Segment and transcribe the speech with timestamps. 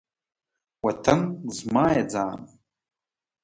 [0.85, 1.19] وطن
[1.57, 2.39] زما یی ځان